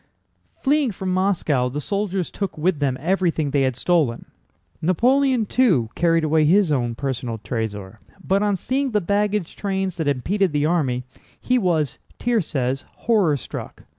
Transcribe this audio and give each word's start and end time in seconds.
Fleeing 0.63 0.89
from 0.91 1.13
Moscow 1.13 1.69
the 1.69 1.79
soldiers 1.79 2.31
took 2.31 2.57
with 2.57 2.79
them 2.79 2.97
everything 2.99 3.51
they 3.51 3.61
had 3.61 3.75
stolen. 3.75 4.25
Napoleon, 4.81 5.45
too, 5.45 5.91
carried 5.93 6.23
away 6.23 6.43
his 6.43 6.71
own 6.71 6.95
personal 6.95 7.37
trésor, 7.37 7.97
but 8.23 8.41
on 8.41 8.55
seeing 8.55 8.93
the 8.93 8.99
baggage 8.99 9.55
trains 9.55 9.97
that 9.97 10.07
impeded 10.07 10.53
the 10.53 10.65
army, 10.65 11.03
he 11.39 11.59
was 11.59 11.99
(Thiers 12.17 12.47
says) 12.47 12.83
horror 12.95 13.37
struck. 13.37 13.83